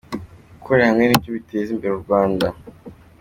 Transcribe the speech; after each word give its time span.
Gukorera 0.53 0.89
hamwe 0.91 1.05
ni 1.05 1.19
byo 1.21 1.29
bizateza 1.35 1.69
imbere 1.73 1.93
u 1.93 2.03
Rwanda. 2.03 2.47